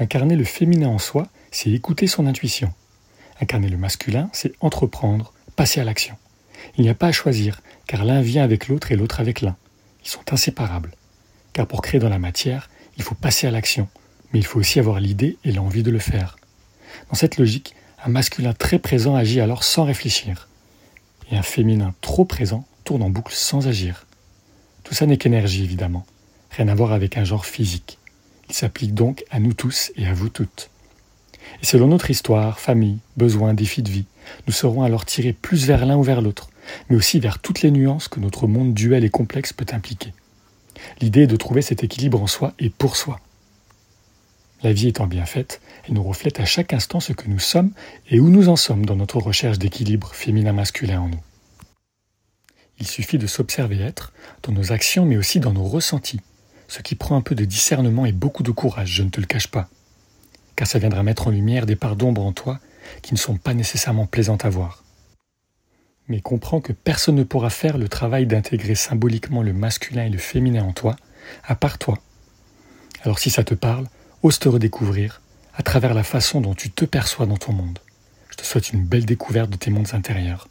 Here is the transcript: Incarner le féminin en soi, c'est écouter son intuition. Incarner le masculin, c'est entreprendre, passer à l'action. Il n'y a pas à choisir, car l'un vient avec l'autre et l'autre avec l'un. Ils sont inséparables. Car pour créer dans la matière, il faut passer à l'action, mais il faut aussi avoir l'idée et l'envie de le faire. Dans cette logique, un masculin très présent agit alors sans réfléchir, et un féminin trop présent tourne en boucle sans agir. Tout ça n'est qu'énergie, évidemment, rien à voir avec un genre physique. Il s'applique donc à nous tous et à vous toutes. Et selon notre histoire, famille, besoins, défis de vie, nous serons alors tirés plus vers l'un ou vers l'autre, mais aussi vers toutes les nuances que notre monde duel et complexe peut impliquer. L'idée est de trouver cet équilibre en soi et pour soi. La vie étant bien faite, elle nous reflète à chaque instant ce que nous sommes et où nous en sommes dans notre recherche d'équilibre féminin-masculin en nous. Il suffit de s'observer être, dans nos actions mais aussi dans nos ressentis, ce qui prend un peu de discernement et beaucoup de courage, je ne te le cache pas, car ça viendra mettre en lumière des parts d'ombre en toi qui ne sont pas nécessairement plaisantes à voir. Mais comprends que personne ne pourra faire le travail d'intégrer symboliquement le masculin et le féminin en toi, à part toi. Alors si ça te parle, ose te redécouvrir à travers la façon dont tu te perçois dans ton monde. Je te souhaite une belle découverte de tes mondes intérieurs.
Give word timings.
Incarner 0.00 0.34
le 0.34 0.44
féminin 0.44 0.88
en 0.88 0.98
soi, 0.98 1.28
c'est 1.50 1.70
écouter 1.70 2.06
son 2.06 2.26
intuition. 2.26 2.72
Incarner 3.38 3.68
le 3.68 3.76
masculin, 3.76 4.30
c'est 4.32 4.54
entreprendre, 4.60 5.34
passer 5.56 5.78
à 5.78 5.84
l'action. 5.84 6.16
Il 6.78 6.84
n'y 6.84 6.88
a 6.88 6.94
pas 6.94 7.08
à 7.08 7.12
choisir, 7.12 7.60
car 7.86 8.06
l'un 8.06 8.22
vient 8.22 8.42
avec 8.42 8.68
l'autre 8.68 8.92
et 8.92 8.96
l'autre 8.96 9.20
avec 9.20 9.42
l'un. 9.42 9.56
Ils 10.02 10.08
sont 10.08 10.32
inséparables. 10.32 10.92
Car 11.52 11.66
pour 11.66 11.82
créer 11.82 12.00
dans 12.00 12.08
la 12.08 12.18
matière, 12.18 12.70
il 12.96 13.02
faut 13.02 13.14
passer 13.14 13.46
à 13.46 13.50
l'action, 13.50 13.88
mais 14.32 14.38
il 14.38 14.46
faut 14.46 14.58
aussi 14.58 14.80
avoir 14.80 15.00
l'idée 15.00 15.36
et 15.44 15.52
l'envie 15.52 15.82
de 15.82 15.90
le 15.90 15.98
faire. 15.98 16.38
Dans 17.10 17.16
cette 17.16 17.36
logique, 17.36 17.74
un 18.02 18.08
masculin 18.08 18.54
très 18.54 18.78
présent 18.78 19.16
agit 19.16 19.42
alors 19.42 19.64
sans 19.64 19.84
réfléchir, 19.84 20.48
et 21.30 21.36
un 21.36 21.42
féminin 21.42 21.94
trop 22.00 22.24
présent 22.24 22.66
tourne 22.84 23.02
en 23.02 23.10
boucle 23.10 23.34
sans 23.34 23.68
agir. 23.68 24.06
Tout 24.82 24.94
ça 24.94 25.04
n'est 25.04 25.18
qu'énergie, 25.18 25.62
évidemment, 25.62 26.06
rien 26.52 26.68
à 26.68 26.74
voir 26.74 26.92
avec 26.92 27.18
un 27.18 27.24
genre 27.24 27.44
physique. 27.44 27.99
Il 28.50 28.54
s'applique 28.54 28.94
donc 28.94 29.24
à 29.30 29.38
nous 29.38 29.52
tous 29.52 29.92
et 29.94 30.08
à 30.08 30.12
vous 30.12 30.28
toutes. 30.28 30.70
Et 31.62 31.64
selon 31.64 31.86
notre 31.86 32.10
histoire, 32.10 32.58
famille, 32.58 32.98
besoins, 33.16 33.54
défis 33.54 33.82
de 33.82 33.88
vie, 33.88 34.06
nous 34.48 34.52
serons 34.52 34.82
alors 34.82 35.04
tirés 35.04 35.32
plus 35.32 35.66
vers 35.66 35.86
l'un 35.86 35.96
ou 35.96 36.02
vers 36.02 36.20
l'autre, 36.20 36.50
mais 36.88 36.96
aussi 36.96 37.20
vers 37.20 37.38
toutes 37.38 37.62
les 37.62 37.70
nuances 37.70 38.08
que 38.08 38.18
notre 38.18 38.48
monde 38.48 38.74
duel 38.74 39.04
et 39.04 39.08
complexe 39.08 39.52
peut 39.52 39.66
impliquer. 39.70 40.12
L'idée 41.00 41.22
est 41.22 41.26
de 41.28 41.36
trouver 41.36 41.62
cet 41.62 41.84
équilibre 41.84 42.20
en 42.20 42.26
soi 42.26 42.52
et 42.58 42.70
pour 42.70 42.96
soi. 42.96 43.20
La 44.64 44.72
vie 44.72 44.88
étant 44.88 45.06
bien 45.06 45.26
faite, 45.26 45.60
elle 45.86 45.94
nous 45.94 46.02
reflète 46.02 46.40
à 46.40 46.44
chaque 46.44 46.72
instant 46.72 46.98
ce 46.98 47.12
que 47.12 47.28
nous 47.28 47.38
sommes 47.38 47.70
et 48.10 48.18
où 48.18 48.30
nous 48.30 48.48
en 48.48 48.56
sommes 48.56 48.84
dans 48.84 48.96
notre 48.96 49.18
recherche 49.18 49.60
d'équilibre 49.60 50.12
féminin-masculin 50.12 51.02
en 51.02 51.08
nous. 51.08 51.22
Il 52.80 52.88
suffit 52.88 53.18
de 53.18 53.28
s'observer 53.28 53.80
être, 53.80 54.12
dans 54.42 54.52
nos 54.52 54.72
actions 54.72 55.06
mais 55.06 55.18
aussi 55.18 55.38
dans 55.38 55.52
nos 55.52 55.62
ressentis, 55.62 56.20
ce 56.70 56.82
qui 56.82 56.94
prend 56.94 57.16
un 57.16 57.20
peu 57.20 57.34
de 57.34 57.44
discernement 57.44 58.06
et 58.06 58.12
beaucoup 58.12 58.44
de 58.44 58.52
courage, 58.52 58.92
je 58.92 59.02
ne 59.02 59.10
te 59.10 59.20
le 59.20 59.26
cache 59.26 59.48
pas, 59.48 59.68
car 60.54 60.68
ça 60.68 60.78
viendra 60.78 61.02
mettre 61.02 61.26
en 61.26 61.30
lumière 61.30 61.66
des 61.66 61.74
parts 61.74 61.96
d'ombre 61.96 62.24
en 62.24 62.32
toi 62.32 62.60
qui 63.02 63.12
ne 63.12 63.18
sont 63.18 63.36
pas 63.36 63.54
nécessairement 63.54 64.06
plaisantes 64.06 64.44
à 64.44 64.50
voir. 64.50 64.84
Mais 66.06 66.20
comprends 66.20 66.60
que 66.60 66.72
personne 66.72 67.16
ne 67.16 67.24
pourra 67.24 67.50
faire 67.50 67.76
le 67.76 67.88
travail 67.88 68.26
d'intégrer 68.26 68.76
symboliquement 68.76 69.42
le 69.42 69.52
masculin 69.52 70.04
et 70.04 70.10
le 70.10 70.18
féminin 70.18 70.62
en 70.62 70.72
toi, 70.72 70.94
à 71.42 71.56
part 71.56 71.76
toi. 71.78 71.98
Alors 73.02 73.18
si 73.18 73.30
ça 73.30 73.42
te 73.42 73.54
parle, 73.54 73.86
ose 74.22 74.38
te 74.38 74.48
redécouvrir 74.48 75.22
à 75.54 75.64
travers 75.64 75.92
la 75.92 76.04
façon 76.04 76.40
dont 76.40 76.54
tu 76.54 76.70
te 76.70 76.84
perçois 76.84 77.26
dans 77.26 77.36
ton 77.36 77.52
monde. 77.52 77.80
Je 78.30 78.36
te 78.36 78.44
souhaite 78.44 78.72
une 78.72 78.84
belle 78.84 79.06
découverte 79.06 79.50
de 79.50 79.56
tes 79.56 79.70
mondes 79.70 79.92
intérieurs. 79.92 80.48